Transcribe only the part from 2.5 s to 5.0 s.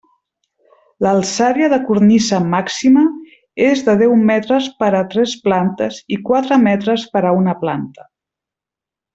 màxima és de deu metres per